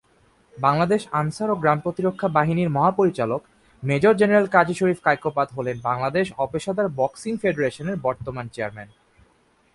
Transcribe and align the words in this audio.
বাংলাদেশ 0.53 1.01
আনসার 1.11 1.49
ও 1.53 1.55
গ্রাম 1.55 1.79
প্রতিরক্ষা 1.85 2.27
বাহিনীর 2.37 2.73
মহাপরিচালক 2.77 3.41
মেজর 3.83 4.13
জেনারেল 4.15 4.47
কাজী 4.55 4.75
শরীফ 4.79 4.99
কায়কোবাদ 5.03 5.47
হলেন 5.57 5.77
বাংলাদেশ 5.89 6.25
অপেশাদার 6.45 6.87
বক্সিং 6.99 7.33
ফেডারেশনের 7.41 7.97
বর্তমান 8.05 8.45
চেয়ারম্যান। 8.53 8.89